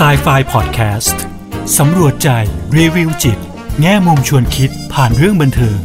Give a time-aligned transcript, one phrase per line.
[0.00, 1.16] s i ไฟ Podcast
[1.78, 2.28] สำรวจใจ
[2.76, 3.38] รีวิวจิต
[3.80, 5.78] แง่มุมชวนคิดผ่านเรื่องบันเทิง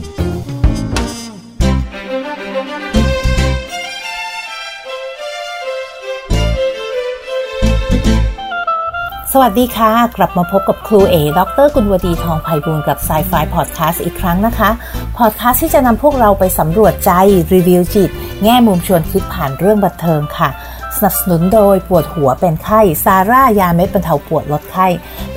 [9.34, 14.70] สวัสดีค่ะ กลับมาพบกับครูเอ ดรกุลวดีทองไพบูลกับ s ายไฟพอดแคสต์อีกครั้งนะคะ
[15.18, 17.12] พอดแคสต์ที่จะนำพวกเราไปสำรวจใจ
[17.54, 18.12] รีวิวจิต
[18.44, 20.50] แง่มุมชวนคิดผ่านเรื่องบันเทิงค่ะ
[20.98, 24.88] สนับสนุนโดยปวดหัวเป็นไข้ ซาร่ายาเม็ดบรรเทาปวดลดไข้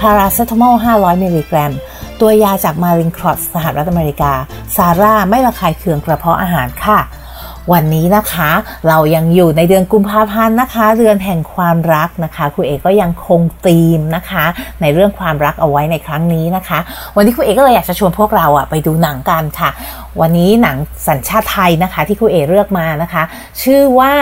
[0.01, 1.73] พาราเซตามอล 500 มิลลิกรัม
[2.21, 4.33] ตัวยาจากมารินครอสสหรัฐอเมริกา
[4.77, 7.01] ซาร่าไม่ระคายเคืองกระเพาะอาหารค่ะ
[7.75, 8.51] วันนี้นะคะ
[8.89, 14.45] เรายังอยู่ในเดือนกุมภาพันธ์นะคะ เดือนแห่งความรักนะคะครูเอกก็ยังคงธีมนะคะ
[14.81, 16.79] ในเรื่องความรักเอาไว้ในครั้งนี้นะคะ
[17.17, 19.71] วันนี้ครูเอกก็เลยอยากจะชวนพวกเราอะไปดูหนังกันค่ะ
[20.21, 20.77] วันนี้หนัง
[21.09, 23.23] สัญชาติไทยนะคะ ที่ครูเอกเลือกมานะคะ
[23.63, 24.13] ชื่อว่า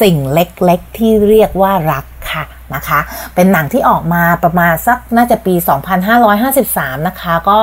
[0.00, 2.44] สิ่งเล็กๆ ที่เรียกว่ารักค่ะ
[2.74, 3.00] นะคะ
[3.34, 5.54] เป็นหนังที่ออกมาประมาณสักน่าจะปี
[6.30, 7.58] 2553 นะคะ ก็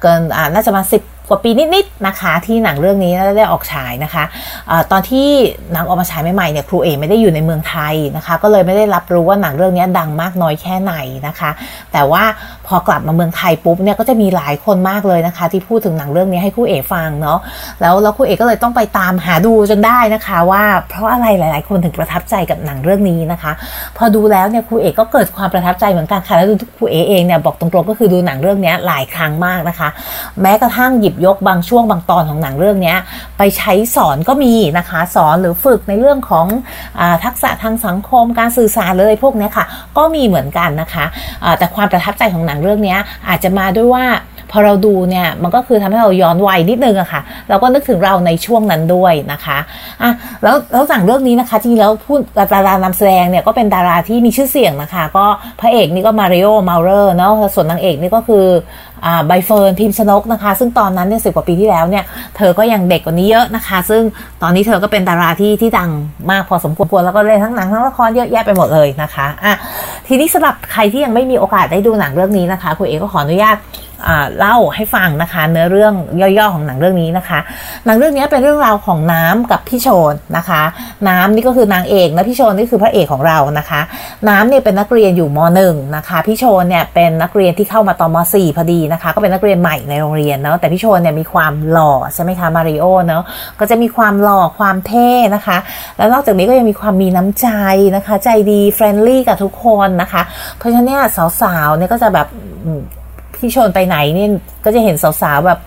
[0.00, 4.24] เกินอ่าน่าจะมา 10กว่าปีนิดๆนะคะที่หนังเรื่องนี้ได้ออกฉายนะคะ
[4.70, 5.26] อะตอนที่
[5.72, 10.94] หนังออกมาฉายใหม่ๆเนี่ยครูเอไม่ได้อยู่ในเมืองไทยนะคะ ก็เลยไม่ได้รับรู้ว่าหนังเรื่องนี้ดังมากน้อยแค่ไหน
[11.28, 11.50] นะคะ
[11.92, 12.24] แต่ว่า
[12.70, 17.38] พอกลับมาเมืองไทยปุ๊บเนี่ยก็จะมีหลายคนมากเลยนะคะ ที่พูดถึงหนังเรื่องนี้ให้ครูเอกฟังเนาะ
[17.80, 23.52] แล้วแล้วครูเอกก็เลยต้องไปตามหาดูจนได้นะคะ ว่าเพราะอะไรหลาย ๆ คนถึงประทับใจกับหนังเรื่องนี้นะคะ
[23.96, 29.88] พอดูแล้วเนี่ยครูเอกก็เกิดความประทับใจเหมือนกันค่ะแล้วครูเอกเองเนี่ยบอกตรงๆก็คือดูหนังเรื่องนี้หลายครั้งมากนะคะ
[30.42, 32.94] แม้กระทั่งหยิบยกบางช่วงบางตอนของหนังเรื่องนี้
[33.38, 36.46] ไปใช้สอนก็มีนะคะ สอนหรือฝึกในเรื่องของ
[37.00, 41.04] อทักษะทางสังคมการสื่อสารเลยพวกนี้ค่ะ ก็มีเหมือนกันนะคะ
[41.58, 42.96] แต่ความประทับใจของหนังเรื่องนี้
[43.28, 44.06] อาจจะมาด้วยว่า
[44.50, 49.58] พอเราดูเนี่ยมันก็คือทำให้เราย้อนวัยนิดนึงอะค่ะ เราก็นึกถึงเราในช่วงนั้นด้วยนะคะ
[50.02, 50.10] อะ
[50.42, 52.20] แล้วแล้วหนังเรื่องนี้นะคะจริงๆแล้วพูด
[52.54, 55.26] ดารานำแสดงเนี่ยก็เป็นดาราที่มีชื่อเสียงนะคะ ก็
[55.60, 58.46] พระเอกนี่ก็มาริโอมาเรอร์เนาะส่วนนางเอกนี่ก็คือ
[59.26, 62.04] ใบเฟิร์นพิมชนกนะคะ ซึ่งตอนนั้นเนี่ยสิกว่าปีที่แล้วเนี่ย
[62.36, 64.02] เธอก็ยังเด็กกว่านี้เยอะนะคะ ซึ่ง
[64.42, 65.90] ตอนนี้เธอก็เป็นดาราที่ที่ดัง
[66.30, 69.54] มากพอสมควรแล้วก็เล่นทั้งหนังทั้งละครเยอะแยะไปหมดเลยนะคะอะ
[70.06, 73.56] ทีนี้สำหรับใครที่ยังไม่มีโอกาสได้ดูหนังเรื่องนี้นะคะคุณเอก็ขออนุญาต
[74.38, 75.94] เล่าให้ฟังนะคะ เนื้อเรื่อง
[76.38, 77.38] ย่อๆของหนังเรื่องนี้นะคะ
[77.86, 80.62] หนังเรื่องนี้เป็นเรื่องราวของน้ำกับพี่โชนนะคะ
[81.08, 83.80] น้ำนี่ก็คือนางเอกนะพี่โชนนี่คือพระเอกของเรานะคะ
[84.28, 93.22] น้ำเนี่ยเป็นนักเรียนอยู่มหนึ่งนะคะพี่โชนเนี่ยเป็นนักเรียนที่เข้ามาตอนมสี่พอดีนะคะ ก็เป็นนักเรียนใหม่ในโรงเรียนเนาะแต่พี่โชนเนี่ยมีความหล่อใช่ไหมคะมาริโอเนาะ
[93.60, 95.56] ก็จะมีความหล่อความเท่นะคะ
[95.96, 97.48] แล้วนอกจากนี้ก็ยังมีความมีน้ำใจ
[97.96, 100.22] นะคะ ใจดี friendly กับทุกคนนะคะ
[100.58, 101.02] เพราะฉะนั้นเนี่ย
[101.42, 102.26] สาวๆเนี่ยก็จะแบบ
[103.40, 104.26] พี่โชนไปไหนนี่
[104.64, 105.60] ก็จะเห็นสาวๆแบบ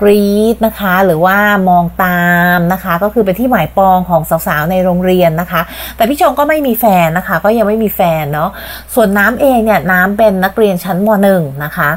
[0.00, 1.36] กรี๊ดนะคะ หรือว่า
[1.68, 2.24] มองตา
[2.56, 5.62] มนะคะ ก็คือเป็นที่หมายปองของสาวๆในโรงเรียนนะคะ
[5.96, 8.50] แต่พี่โชนก็ไม่มีแฟนนะคะ ก็ยังไม่มีแฟนเนาะ
[8.94, 11.90] ส่วนน้ำเองเนี่ยน้ำเป็นนักเรียนชั้นมหนึ่งนะคะ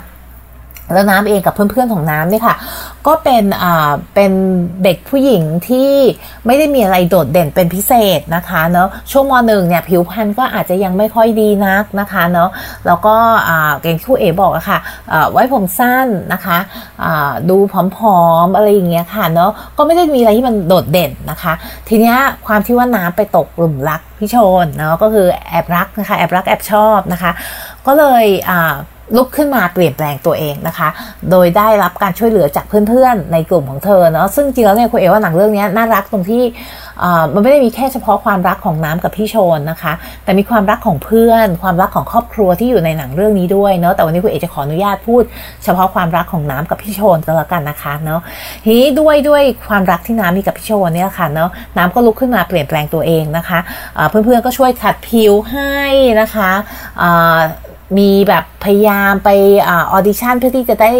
[0.93, 2.55] แล้วน้ำเองกับเพื่อนๆของน้ำเนี่ยค่ะ
[3.07, 4.31] ก็เป็นอ่าเป็น
[4.83, 5.91] เด็กผู้หญิงที่
[6.45, 12.49] ไม่ได้มีอะไรโดดเด่นเป็นพิเศษนะคะเนาะช่วงมหนึ่งเนี่ยผิวพรรณก็อาจจะยังไม่ค่อยดีนักนะคะเนาะ
[12.85, 13.15] แล้วก็
[13.47, 14.79] อ่าเก่งที่ครูเอบอกอะค่ะ
[15.31, 17.75] ไว้ผมสั้นนะคะะดูผ
[18.17, 21.53] อมๆอะไรอย่างเงี้ยค่ะเนาะก็ไม่ได้มีอะไรที่มันโดดเด่นนะคะ
[21.87, 27.31] ทีเนี้ยความที่ว่าน้ำไปตกกลุ่มรักพี่โชนเนาะก็คือแอบรักนะคะแอบรักแอบชอบนะคะ
[27.87, 28.75] ก็เลยอ่า
[29.15, 30.89] ลุกขึ้นมาเปลี่ยนแปลงตัวเองนะคะ
[31.31, 36.43] โดยได้รับการช่วยเหลือจากเพื่อนๆ ในกลุ่มของเธอเนาะ ซึ่งจริงแล้วเนี่ยคุณเอว่าหนังเรื่องนี้น่ารักตรงที่
[37.33, 39.93] มันไม่ได้มีแค่เฉพาะความรักของน้ำกับพี่โชนนะคะ
[40.23, 45.23] แต่มีความรักของเพื่อน ความรักของครอบครัวที่อยู่ในหนังเรื่องนี้ด้วยเนาะ แต่วันนี้คุณเอจะขออนุญาตพูด
[45.63, 48.21] เฉพาะความรักของน้ำกับพี่โชนก็แล้วกันนะคะเนาะ
[48.65, 53.59] ทีนี้ด้วยด้วยความรักที่น้ำมีกับพี่โชนเนี่ยค่ะเนาะ น้ำก็ลุกขึ้นมาเปลี่ยนแปลงตัวเองนะคะ
[54.09, 55.77] เพื่อนๆก็ช่วยขัดผิวให้
[56.21, 56.51] นะคะ
[57.97, 59.29] มีแบบพยายามไป
[59.69, 60.91] audition เพื่อที่จะได้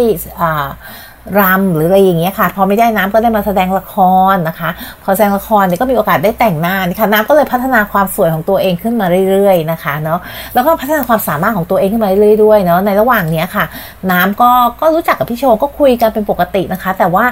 [1.40, 3.94] รำหรืออะไรอย่างเงี้ยค่ะ พอไม่ได้น้ำก็ได้มาแสดงละค
[4.32, 4.70] รนะคะ
[5.02, 10.20] พอแสดงละครเนี่ยก็มีโอกาสได้แต่งหน้านี่ค่ะน้ำก็เลยพัฒนาความสวยของตัวเองขึ้นมาเรื่อยๆนะคะเนาะ
[10.54, 13.64] แล้วก็พัฒนาความสามารถของตัวเองขึ้นมาเรื่อยๆด้วยเนาะในระหว่างเนี้ยค่ะ
[14.10, 14.50] น้ำก็
[14.80, 17.24] ก็รู้จักกับพี่โชนก็คุยกันเป็นปกตินะคะ แต่ว่า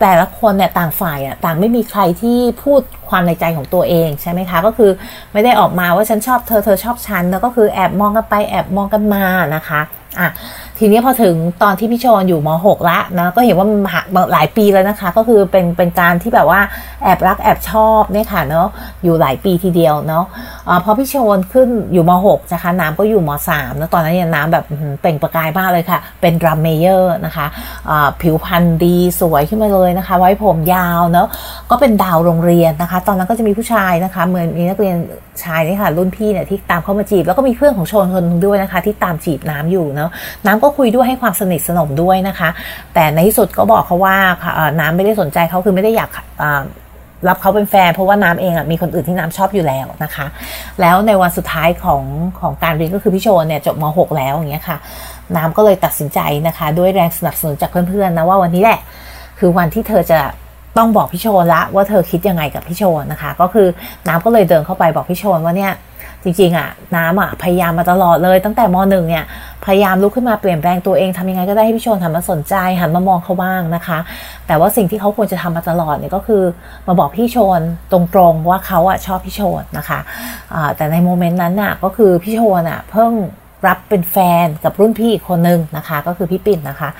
[0.00, 4.90] แต่ละคนเนี่ยต่างฝ่ายอะต่างไม่มีใครที่พูดความในใจของตัวเองใช่ไหมคะ ก็คือ
[5.32, 9.24] ไม่ได้ออกมาว่าฉันชอบเธอเธอชอบฉันแล้วก็คือแอบมองกันไปแอบมองกันมา
[9.56, 9.80] นะคะ
[10.20, 10.28] อะ
[10.78, 13.66] ทีนี้พอถึงตอนที่พี่โชนอยู่ม .6 ละนะก็เห็นว่า
[14.32, 16.60] หลายปีแล้วนะคะ ก็คือเป็นเป็นการที่แบบว่า
[17.02, 18.68] แอบรักแอบชอบเนี่ยค่ะเนาะ
[19.04, 20.24] อยู่หลายปีทีเดียวเนาะ
[20.68, 24.64] อพอพี่โชนขึ้นอยู่ม .6 นะคะน้ำก็อยู่ม .3 แล้วตอนนั้นเนี่ยน้ำแบบ
[25.00, 31.28] เปล่งประกายมากเลยค่ะ เป็นดรัมเมเยอร์นะคะะผิวพรรณดีสวยขึ้นมาเลยนะคะ ไว้ผมยาวเนาะ
[31.70, 34.96] ก็เป็นดาวโรงเรียนนะคะ ตอนนั้นก็จะมีผู้ชายนะคะเหมือนมีนักเรียน
[35.42, 40.10] ชายนี่ค่ะรุ่นพี่เนี่ยที่ตามเข้ามาจีบ แล้วก็มีเพื่อนของชนคนนึงด้วยนะคะ ที่ตามจีบน้ำอยู่เนาะ
[40.46, 42.48] น้ำก็คุยด้วยให้ความสนิทสนมด้วยนะคะ
[42.94, 44.16] แต่ในที่สุดก็บอกเขาว่า
[44.80, 46.10] น้ำไม่ได้สนใจเขาคือไม่ได้อยาก
[47.28, 50.26] รับเขาเป็นแฟนเพราะว่าน้ำเองอะมีคนอื่นที่น้ำชอบอยู่แล้วนะคะ
[50.80, 52.02] แล้วในวันสุดท้ายของ
[52.40, 54.78] ของการเรียนก็คือพี่โชนเนี่ยจบม .6 แล้วอย่างเงี้ยค่ะ
[55.36, 58.80] น้ำก็เลยตัดสินใจนะคะ ด้วยแรงสนับสนุนจากเพื่อนๆนะว่าวันนี้แหละ
[59.38, 60.20] คือวันที่เธอจะ
[60.76, 63.66] ต้องบอกพี่โชนละว่าเธอคิดยังไงกับพี่โชนนะคะ ก็คือ
[64.08, 65.72] น้ำก็เลยเดินเข้าไปบอกพี่โชนว่าเนี่ย
[66.24, 69.24] จริงๆอะน้ำอะพยายามมาตลอดเลยตั้งแต่มหนึ่งเนี่ย
[69.64, 73.98] พยายามลุกขึ้นมาเปลี่ยนแปลงตัวเองทำยังไงก็ได้ให้พี่ชนหันมาสนใจหันมามองเขาบ้างนะคะ
[74.46, 76.42] แต่ว่าสิ่งที่เขาควรจะทำมาตลอดเนี่ยก็คือ
[76.86, 77.60] มาบอกพี่ชน
[77.92, 77.98] ตร
[78.30, 83.10] งๆว่าเขาอะชอบพี่ชนนะคะะแต่ในโมเมนต์นั้นน่ะก็คือพี่ชนอะเพิ่ง
[83.66, 86.90] รับเป็นแฟนกับรุ่นพี่อีกคนนึงนะคะ ก็คือพี่ปิ่นนะคะ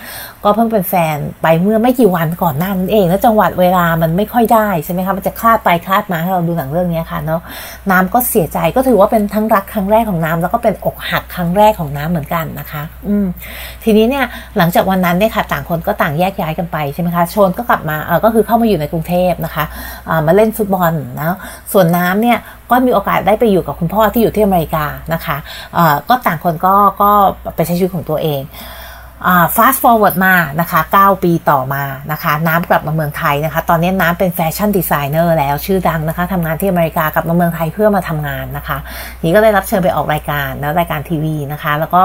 [0.44, 7.40] ก็เพิ่งเป็นแฟนไปเมื่อไม่กี่วันก่อนหน้านั้นเอง แล้วจังหวัดเวลามันไม่ค่อยได้ใช่ไหมคะมันจะคลาดไปคลาดมาให้เราดูหนังเรื่องนี้ค่ะเนาะ
[7.90, 13.26] น้ำก็เสียใจก็ถือว่าเป็นทั้งรักครั้งแรกของน้ำแล้วก็เป็นอกหักครั้งแรกของน้ำเหมือนกันนะคะ อืม
[13.84, 14.24] ทีนี้เนี่ย
[14.56, 21.36] หลังจากวันนั้นเนี่ยค่ะ ต่างคนก็ต่างแยกย้ายกันไปใช่ไหมคะโชนก็กลับมาเออก็คือเข้ามาอยู่ในกรุงเทพนะคะะมาเล่นฟุตบอลนะ
[21.72, 22.38] ส่วนน้ำเนี่ย
[22.70, 27.10] ก็มีโอกาสได้ไปอยู่กับคุณพ่อที่อยู่ที่อเมริกานะคะะก็ต่างคนก็ก็
[27.54, 28.42] ไปใช้ชีวิตของตัวเอง
[29.56, 38.78] fast forward มานะคะ 9 ปีต่อมานะคะ น้ำกลับมาเมืองไทยนะคะ ตอนนี้น้ำเป็นแฟชั่นดีไซเนอร์แล้วชื่อดังนะคะทำงานที่อเมริกากลับมาเมืองไทยเพื่อมาทำงานนะคะ
[39.22, 42.02] นี่ก็ได้รับเชิญไปออกรายการแล้วรายการทีวีนะคะ แล้วก็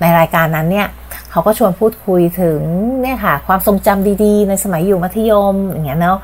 [0.00, 0.86] ในรายการนั้นเนี่ย
[1.30, 2.60] เขาก็ชวนพูดคุยถึง
[3.02, 6.18] เนี่ยค่ะความทรงจำดีๆ ในสมัยอยู่มัธยมอย่างเงี้ยเนาะ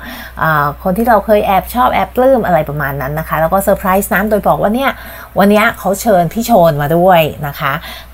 [0.64, 4.90] ะคนที่เราเคยแอบชอบแอบปลื้มอะไรประมาณนั้นนะคะ แล้วก็เซอร์ไพรส์น้ำโดยบอกว่าเนี่ย
[5.38, 7.72] วันนี้เขาเชิญพี่โชนมาด้วยนะคะ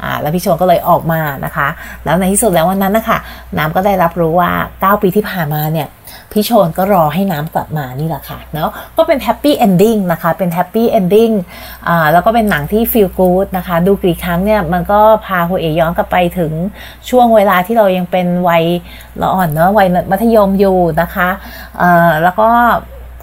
[0.09, 1.69] ะแล้วพี่โชนก็เลยออกมานะคะ
[2.05, 3.19] แล้วในที่สุดแล้ววันนั้นนะคะ
[3.59, 4.50] น้ำก็ได้รับรู้ว่า
[4.81, 5.89] 9 ปีที่ผ่านมาเนี่ย
[6.32, 11.31] พี่โชนก็รอให้น้ำกลับมานี่แหละค่ะเนาะก็เป็น happy ending นะคะ เป็น happy ending
[11.88, 16.53] อ่าแล้วก็เป็นหนังที่ feel good นะคะ ดูกี่ครั้งเนี่ย มันก็พาหัวใจย้อนกลับไปถึง
[17.11, 18.64] ช่วงเวลาที่เรายังเป็นวัย
[19.20, 21.29] ละอ่อนเนาะวัยมัธยมอยู่นะคะ
[21.79, 22.49] เอ่อแล้วก็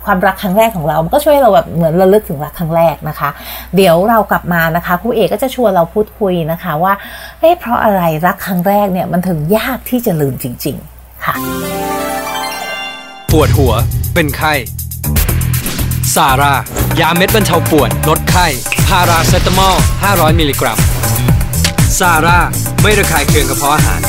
[0.06, 3.30] ความรักครั้งแรกของเรา มันก็ช่วยเราแบบเหมือนระลึกถึงรักครั้งแรกนะคะ
[3.76, 6.94] เดี๋ยวเรากลับมานะคะผู้เอกก็จะชวนเราพูดคุยนะคะว่า
[7.40, 11.36] เอ๊ะเพราะอะไรรักครั้งแรกเนี่ยมันถึงยากที่จะลืมจริง ๆ ค่ะ
[13.32, 13.74] ปวดหัว
[14.14, 14.54] เป็นไข้
[16.16, 16.54] ซาร่า
[17.00, 18.48] ยาเม็ดบรรเทาปวด ลดไข้
[18.88, 19.76] พาราเซตามอล
[20.08, 20.80] 500 มิลลิกรัม
[22.00, 22.40] ซาร่า
[22.82, 24.02] ไม่ระคายเคืองกระเพาะอาหาร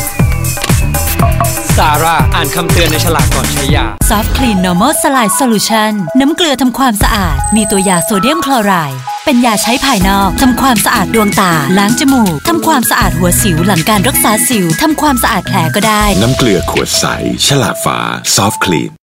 [1.76, 17.04] ซาร่า อ่านคำเตือนในฉลากก่อนใช้ยาซอฟต์คลีน normal saline solution น้ำเกลือทำความสะอาด มีตัวยาโซเดียมคลอไรด์เป็นยาใช้ภายนอก ทำความสะอาดดวงตา ล้างจมูก ทำความสะอาดหัวสิวหลังการรักษาสิว ทำความสะอาดแผลก็ได้ น้ำเกลือขวดใส
[17.46, 17.98] ฉลากฟ้า
[18.36, 18.99] ซอฟต์คลีน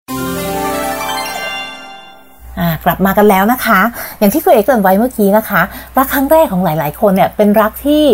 [2.86, 3.80] กลับมากันแล้วนะคะ
[4.18, 5.62] อย่างที่คุณเอกเกริ่นไว้เมื่อกี้นะคะ
[5.96, 8.04] รักครั้งแรกของหลาย ๆ คนเนี่ยเป็นรักที่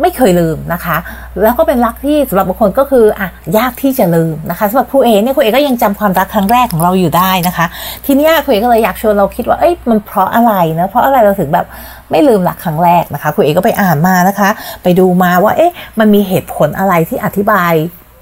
[0.00, 0.96] ไม่เคยลืมนะคะ
[1.42, 3.28] แล้วก็เป็นรักที่สำหรับบางคนก็คืออะ
[3.58, 7.66] ยากที่จะลืมนะคะสำหรับครูเอเนี่ยครูเอก็ยังจำความรักครั้งแรกของเราอยู่ได้นะคะ
[8.06, 11.66] ทีนี้ครูเอก็เลยอยากชวนเราคิดว่าเอ้ยมันเพราะอะไรนะเพราะอะไรเราถึงแบบ
[12.10, 14.50] ไม่ลืมรักครั้งแรกนะคะครูเอก็ไปอ่านมานะคะ
[14.82, 17.72] ไปดูมาว่าเอ๊ะมันมีเหตุผลอะไรที่อธิบาย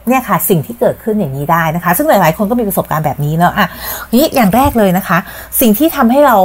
[0.09, 3.67] เนี่ยค่ะสิ่งที่เกิดขึ้นอย่างนี้ได้นะคะ ซึ่งหลาย ๆ คนก็มีประสบการณ์แบบนี้เนาะอะ
[4.15, 5.19] นี้อย่างแรกเลยนะคะ
[5.61, 6.37] สิ่งที่ทำให้เรา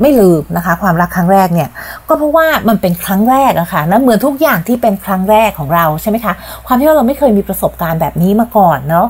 [0.00, 1.68] ไม่ลืมนะคะ ความรักครั้งแรกเนี่ย
[2.08, 6.32] ก็เพราะว่ามันเป็นครั้งแรกอะคะ่ะนะเหมือนทุกอย่างที่เป็นครั้งแรกของเราใช่ไหมคะ
[6.66, 9.06] ความที่เราไม่เคยมีประสบการณ์แบบนี้มาก่อนเนาะ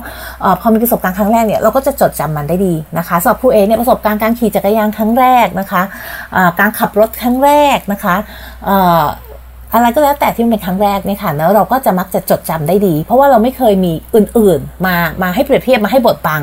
[0.51, 8.15] ะพอมีประสบการณ์ครั้งแรกเนี่ยเราก็จะจดจำมันได้ดีนะคะสำหรับผู้เองเนี่ยประสบการณ์การขี่จักรยานครั้งแรกนะคะะการขับรถครั้งแรกนะคะ
[9.73, 16.41] อะไรก็แล้วแต่ที่เป็นครั้งแรกเนี่ยค่ะแล้วเราก็จะมักจะจดจำได้ดี เพราะว่าเราไม่เคยมีอื่นๆ มามาให้เปรียบเทียบมาให้บทบัง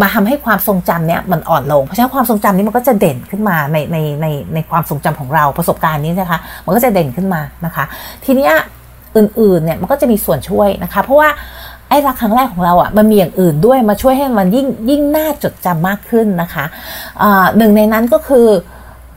[0.00, 7.84] มาทำให้ความทรงจำเนี่ยมันอ่อนลง เพราะฉะนั้นความทรงจำนี้มันก็จะเด่นขึ้นมาในในในในความทรงจำของเราประสบการณ์นี้นะคะ มันก็จะเด่นขึ้นมานะคะ
[8.24, 8.50] ทีนี้
[9.16, 11.28] อื่นๆเนี่ยมันก็จะมีส่วนช่วยนะคะ เพราะว่า
[11.88, 18.46] ไอ้รักครั้งแรกของเราอะ่ะมันมีอย่างอื่นด้วยมาช่วยให้มันยิ่งยิ่งน่าจดจำมากขึ้นนะคะะหนึ่งในนั้นก็คือ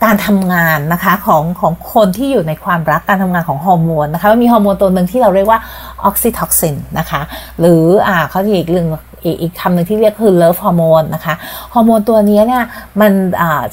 [0.03, 5.59] การทำงานนะคะของของคนที่อยู่ในความรักการทำงานของฮอร์โมนนะคะมันมีฮอร์โมนตัวหนึ่งที่เราเรียกว่า
[6.05, 7.21] ออกซิทอกซินนะคะ
[7.59, 8.87] หรืออ่าเขาอีกเรื่อง
[9.23, 11.35] อีกอีกคำหนึ่งที่เรียกคือ love hormone นะคะ
[11.73, 12.63] ฮอร์โมนตัวนี้เนี่ย
[13.01, 13.11] มัน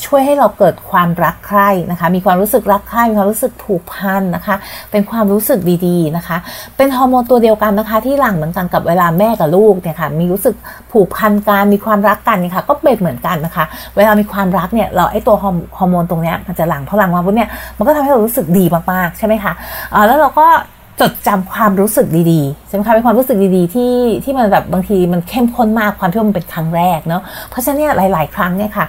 [0.04, 4.56] ช่วยให้เราเกิดความรักใคร่นะคะมีความรู้สึกรักใคร่มีความรู้สึกผูกพันนะคะ
[4.90, 6.36] เป็นความรู้สึกดีๆนะคะ
[6.76, 10.54] เป็นฮอร์โมนตัวเดียวกันนะคะ ที่หลั่งเหมือนกันกับเวลาแม่กับลูกเนี่ยค่ะมีรู้สึก
[10.92, 13.64] ผูกพันกันมีความรักกันนี่ค่ะก็เป็นเหมือนกันนะคะ
[13.96, 15.36] เวลามีความรักเนี่ยเราไอ้ตัว
[15.78, 19.52] ฮอร์โมนตรงนี้มันจะหลั่งพอหลั่งมาปุ๊บเนี่ยมันก็ทำให้เรารู้สึกดีมากๆใช่ไหมคะ
[20.06, 20.46] แล้วเราก็
[21.00, 28.86] จดจำความรู้สึกดีๆใช่ไหมคะเป็นความรู้สึกดีๆที่ที่มันแบบบางทีมันเข้มข้นมากความที่มันเป็นครั้งแรกเนาะเพราะฉะนั้นเนี่ยหลาย ๆ ครั้งเนี่ยค่ะ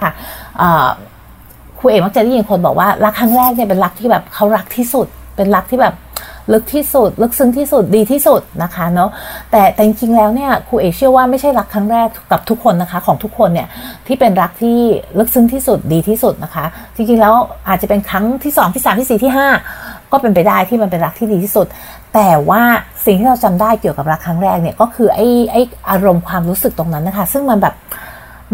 [1.78, 5.94] ครูเอกมักจะได้ยินคนบอกว่ารักครั้งแรกเนี่ยเป็นรักที่แบบเขารักที่สุด เป็นรักที่แบบ
[6.52, 9.10] ลึกที่สุด ลึกซึ้งที่สุดดีที่สุดนะคะเนาะ
[9.50, 13.68] แต่แต่จริงๆแล้วเนี่ยครูเอกเชื่อว่าไม่ใช่รักครั้งแรกกับทุกคนนะคะของทุกคนเนี่ย
[14.06, 14.78] ที่เป็นรักที่
[15.18, 16.64] ลึกซึ้งที่สุดดีที่สุดนะคะ
[16.96, 17.34] จริงๆแล้ว
[17.68, 19.32] อาจจะเป็นครั้งที่ 2 ที่ 3 ที่ 4 ที่
[19.72, 21.66] 5 ก็เป็นไปได้ที่มันเป็นรักที่ดีที่สุด
[22.14, 22.62] แต่ว่า
[23.04, 27.74] สิ่งที่เราจำได้เกี่ยวกับรักครั้งแรกเนี่ยก็คือไอ้ไอ้อารมณ์ความรู้สึกตรงนั้นนะคะ ซึ่งมันแบบ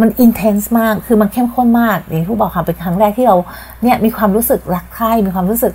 [0.00, 3.36] มันอินเทนส์มาก คือมันเข้มข้นมากอย่างที่ผู้บอกค่ะเป็นครั้งแรกที่เรา
[3.82, 5.72] เนี่ยมีความรู้สึกรักใคร่ มีความรู้สึก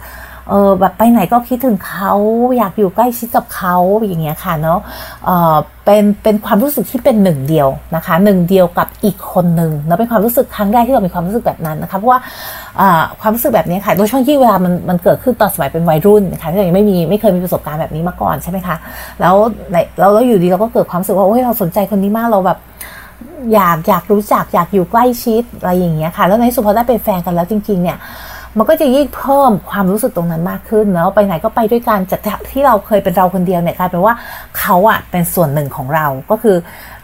[0.49, 2.13] เออแบบไปไหนก็คิดถึงเขา
[2.57, 4.79] อยากอยู่ใกล้ชิดกับเขาอย่างเงี้ยค่ะเนาะ
[5.25, 12.19] เออเป็นเป็นความรู้สึกที่เป็นหนึ่งเดียวนะคะหนึ่งเดียวกับอีกคนหนึ่งแล้วเป็นความรู้สึกครั้งแรกที่เรามีความรู้สึกแบบนั้นนะคะเพราะว่า
[13.21, 18.75] ความรู้สึกแบบนี้ค่ะโดยเฉพาะที่เวลามันมันเกิดขึ้นตอนสมัยเป็นวัยรุ่นนะคะที่เรายังไม่มีไม่เคยมีประสบการณ์แบบนี้มาก่อนใช่ไหมคะ
[19.21, 19.35] แล้ว
[19.99, 22.59] เราเราอยู่ดีเราก็เกิดความรู้สึกว่าโอ้ยเราสนใจคนนี้มากเราแบบ
[23.53, 27.97] อยากอยากรู้จักอยากอยู่ใกล้ชิดอะไรอย่างเงี้ยค่ะ แล้วในสุดพอได้เป็นแฟนกันแล้วจริงๆเนี่ย
[28.57, 34.13] มันก็จะยิ่งเพิ่มความรู้สึกตรงนั้นมากขึ้นเนาะไปไหนก็ไปด้วยกันจากที่เราเคยเป็นเราคนเดียวเนี่ยกลายเป็นว่า
[34.59, 36.57] เขาอะเป็นส่วนหนึ่งของเราก็คือ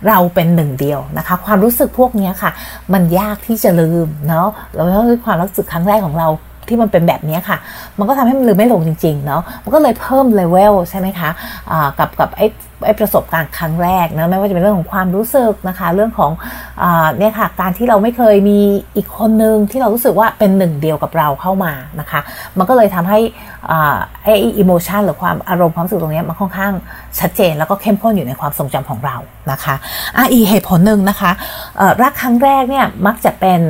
[0.07, 2.51] เราเป็นหนึ่งเดียวนะคะ ความรู้สึกพวกนี้ค่ะ
[2.93, 6.27] มันยากที่จะลืมเนาะแล้วก็คือความรู้สึกครั้งแรกของเรา
[6.69, 7.57] ที่มันเป็นแบบนี้ค่ะ
[7.99, 12.47] มันก็ทำให้มันลืมไม่ลงจริงๆเนาะมันก็เลยเพิ่มเลเวลใช่ไหมคะะกับกับไอ้
[12.85, 16.31] ไอ้ประสบการณ์ครั้งแรกนะไม่ว่าจะเป็นเรื่องของความรู้สึกนะคะ เรื่องของ
[16.81, 16.85] อ
[17.17, 18.59] เนี่ยค่ะการที่เราไม่เคยมี
[18.95, 22.19] อีกคนนึงที่เรารู้สึกว่าเป็นหนึ่งเดียวกับเราเข้ามานะคะ
[22.57, 23.19] มันก็เลยทำให้
[24.23, 26.73] ไอ้อิโมชันหรือความอารมณ์ความรู้สึกตรงนี้มันค่อนข้าง
[27.19, 29.15] ชัดเจน แล้วก็เข้มข้นอยู่ในความทรงจำของเรา
[29.51, 29.75] นะคะ
[30.17, 31.31] อะอีเหตุผลหนึ่งนะคะ
[32.01, 33.61] รักครั้งแรกเนี่ยมักจะเป็น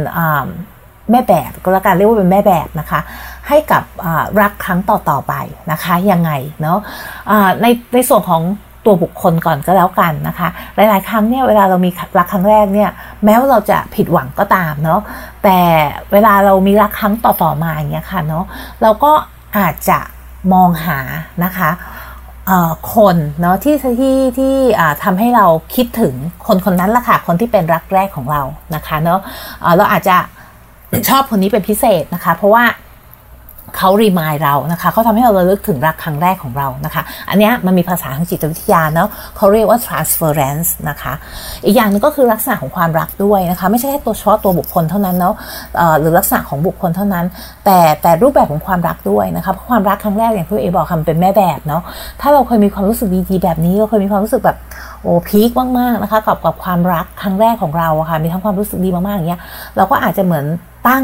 [1.12, 3.00] แม่แบบก็แล้วกันเรียกว่าเป็นแม่แบบนะคะ
[3.48, 3.84] ให้กับ
[4.42, 5.34] รักครั้งต่อๆไป
[5.72, 6.32] นะคะยังไง
[6.62, 6.78] เนาะ
[7.62, 8.42] ในในส่วนของ
[8.86, 12.90] ตัวบุคคลก่อนก็แล้วกันนะคะ หลาย ๆ ครั้งเนี่ยเวลาเรามีรักครั้งแรกเนี่ย
[13.26, 15.02] แม้ว่าเราจะผิดหวังก็ตามเนาะ
[15.44, 15.60] แต่
[16.12, 18.46] เวลาเรามีรักครั้งต่อๆมาอย่างเงี้ยค่ะเนาะ
[18.82, 19.12] เราก็
[19.58, 20.00] อาจจะ
[20.54, 21.00] มองหา
[21.44, 21.70] นะคะ
[22.96, 24.56] คนเนาะที่ที่ที่
[25.04, 25.46] ทำให้เรา
[25.76, 26.14] คิดถึง
[26.48, 28.42] คนคนนั้นละค่ะคนที่เป็นรักแรกของเรา
[28.76, 29.20] นะคะเนาะ
[29.78, 30.18] เราอาจจะ
[31.10, 32.64] ชอบคนนี้เป็นพิเศษนะคะ เพราะว่า
[33.78, 41.14] เขารีมายเรานะคะเขาทำให้เราระลึกถึงรักครั้งแรกของเรานะคะ อันนี้มันมีภาษาทางจิตวิทยาเนาะเขาเรียกว่า transference นะคะ
[41.66, 45.36] อีกอย่างนึงก็คือลักษณะของความรักด้วยนะคะ ไม่ใช่แค่ตัวเฉพาะตัวบุคคลเท่านั้นเนาะ
[46.00, 47.26] หรือลักษณะของบุคคลเท่านั้น
[47.66, 51.82] แต่แต่รูปแบบของความรักด้วยนะคะเพราะความรักครั้งแรกอย่างที่เอบอกคำเป็นแม่แบบเนาะ
[52.22, 54.58] ถ้าเราเคยมีความรู้สึกดีๆแบบนี้เราเคยมีความรู้สึกแบบ
[55.02, 59.42] โอ้พีคมากๆนะคะกับกับความรักครั้งแรกของเราค่ะมีทั้งความรู้สึกดีมากๆอย่างเงี้ย
[59.78, 60.46] เราก็อาจจะเหมือน
[60.88, 61.04] ตั้ง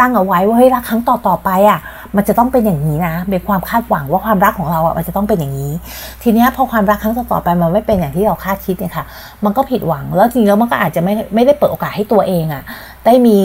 [0.00, 1.80] ตั้งเอาไว้ว่าเฮ้ยรักครั้งต่อต่อไปอะ
[2.16, 5.72] มันจะต้องเป็นอย่างนี้นะเป็นความคาดหวังว่าความรักของเราอะมันจะต้องเป็นอย่างนี้
[6.22, 9.04] ทีเนี้ยพอความรักครั้งต่อต่อไปมันไม่เป็นอย่างที่เราคาดคิดเนี่ยค่ะ
[9.44, 12.62] มันก็ผิดหวังแล้วจริงแล้วมันก็อาจจะไม่ไม่ได้เปิดโอกาสให้ตัวเองอะ
[13.06, 13.38] ได้มี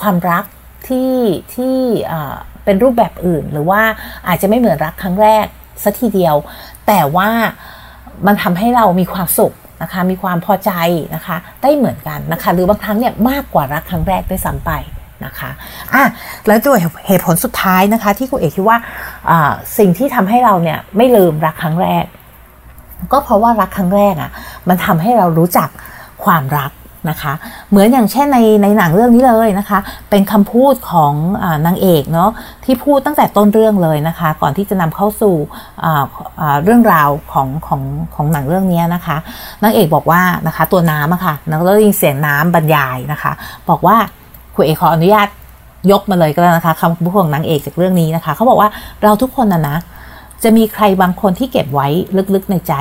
[0.00, 0.44] ความรัก
[0.88, 1.12] ที่
[1.54, 1.76] ที่
[2.64, 3.82] เป็นรูปแบบอื่น หรือว่า
[4.28, 5.46] อาจจะไม่เหมือนรักครั้งแรก
[5.82, 6.34] สัทีเดียว
[6.86, 7.28] แต่ว่า
[8.26, 10.70] มันทำให้เรามีความสุขนะคะมีความพอใจ
[11.14, 14.72] นะคะ ได้เหมือนกันนะคะ หรือบางครั้งเนี่ยมากกว่ารักครั้งแรกด้วยซ้ำไป
[15.26, 15.50] นะคะ
[15.94, 16.04] อะ
[16.46, 16.76] แล้วตัว
[17.06, 18.78] เหตุผลสุดท้ายนะคะ ที่คุณเอกคิดว่า
[19.78, 22.04] สิ่งที่ทำให้เราเนี่ยไม่ลืมรักครั้งแรก
[23.12, 24.30] ก็เพราะว่ารักครั้งแรกอะ่ะ
[24.68, 25.68] มันทำให้เรารู้จัก
[26.24, 26.70] ความรัก
[27.10, 27.32] นะคะ
[27.70, 29.78] เหมือนอย่างเช่นในในหนังเรื่องนี้เลยนะคะ
[30.10, 31.12] เป็นคำพูดของ
[31.42, 32.30] อนางเอกเนาะ
[32.64, 35.34] ที่พูดตั้งแต่ต้นเรื่องเลยนะคะ ก่อนที่จะนำเข้าสู่
[36.64, 37.82] เรื่องราวของของ
[38.14, 39.16] ของหนังเรื่องนี้นะคะ
[39.62, 43.32] นางเอกบอกว่านะคะตัวน้ำอะคะ่ะแล้วก็ได้ยินเสียงน้ำบรรยายนะคะ
[43.68, 43.96] บอกว่า
[44.54, 45.28] คุณเอกขออนุญาต
[45.90, 48.68] ยกมาเลยก็แล้วนะคะคำพูดของนางเอกจากเรื่องนี้นะคะ เขาบอกว่า
[49.02, 49.76] เราทุกคนนะนะ
[50.42, 51.88] จะมีใครบางคนที่เก็บไว้
[52.34, 52.74] ลึกๆในใจ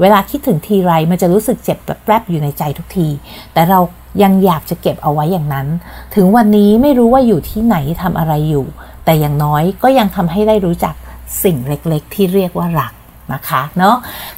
[0.00, 3.08] เวลาคิดถึงทีไรมันจะรู้สึกเจ็บแปรบอยู่ในใจทุกที
[3.52, 3.80] แต่เรา
[4.22, 5.66] ยังอยากจะเก็บเอาไว้อย่างนั้น
[6.14, 8.66] ถึงวันนี้ไม่รู้ว่าอยู่ที่ไหนทำอะไรอยู่
[9.04, 10.94] แต่อย่างน้อยก็ยังทำให้ได้รู้จัก
[11.42, 12.92] สิ่งเล็กๆ ที่เรียกว่ารัก
[13.32, 13.96] นะคะเนาะ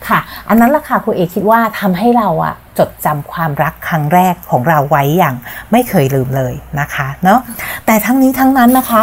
[0.08, 0.18] ค่ะ
[0.48, 5.34] อันนั้นละค่ะครูเอกคิดว่าทำให้เราอะจดจำความรักครั้งแรกของเราไว้อย่าง
[5.72, 7.38] ไม่เคยลืมเลยนะคะเนาะ
[7.86, 9.00] แต่ทั้งนี้ทั้งนั้นนะคะ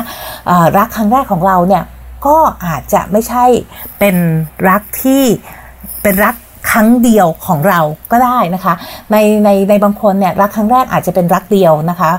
[0.77, 1.83] รักครั้งแรกของเราเนี่ย
[2.27, 3.45] ก็อาจจะไม่ใช่
[3.99, 4.15] เป็น
[4.69, 5.23] รักที่
[6.03, 6.35] เป็นรัก
[6.69, 7.79] ครั้งเดียวของเรา
[8.11, 8.73] ก็ได้นะคะ
[9.11, 12.11] ในในในบางคนเนี่ยรักครั้งแรกอาจจะเป็นรักเดียวนะคะ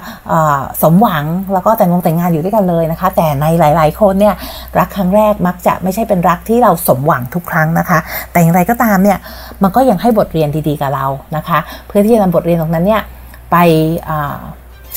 [0.83, 4.35] สมหวังแล้วก็แต่งงแต่งงานอยู่ด้วยกันเลยนะคะ แต่ในหลาย ๆ คนเนี่ย
[4.78, 7.99] รักครั้งแรกมักจะไม่ใช่เป็นรักที่เราสมหวังทุกครั้งนะคะ
[8.33, 9.19] แต่อย่างไรก็ตามเนี่ย
[9.62, 13.02] มันก็ยังให้บทเรียนดีๆกับเรานะคะ เพื่อที่จะนำบทเรียนตรงนั้นเนี่ย
[13.50, 13.57] ไป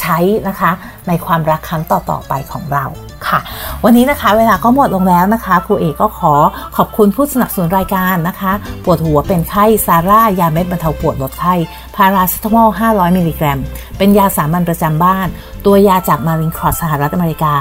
[0.02, 0.18] ใช้
[0.48, 0.72] นะคะ
[1.08, 2.86] ในความรักครั้งต่อๆไปของเรา
[3.28, 3.40] ค่ะ
[3.84, 6.34] วันนี้นะคะเวลาก็หมดลงแล้วนะคะ ครูเอกก็ขอ
[6.78, 8.52] ขอบคุณผู้สนับสนุนรายการนะคะ
[8.84, 11.54] ปวดหัวเป็นไข้ซาร่ายาเม็ดบรรเทาปวดลดไข้
[11.96, 13.60] พาราเซตามอล 500 มิลลิกรัม
[13.98, 15.28] เป็นยาสามัญประจำบ้าน
[15.66, 17.54] ตัวยาจากมารินครอสสหรัฐอเมริกา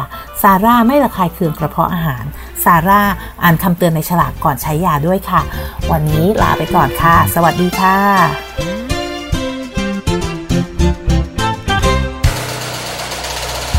[0.42, 2.24] ซาร่าไม่ระคายเคืองกระเพาะอาหาร
[2.64, 3.00] ซาร่า
[3.42, 5.40] อ่านคำเตือนในฉลากก่อนใช้ยาด้วยค่ะ
[5.90, 8.79] วันนี้ลาไปก่อนค่ะ สวัสดีค่ะ